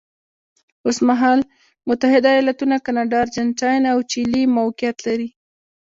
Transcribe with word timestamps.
اوس 0.85 0.97
مهال 1.07 1.39
متحده 1.89 2.29
ایالتونه، 2.35 2.75
کاناډا، 2.85 3.17
ارجنټاین 3.21 3.81
او 3.93 3.97
چیلي 4.11 4.43
موقعیت 4.57 4.97
لري. 5.07 5.29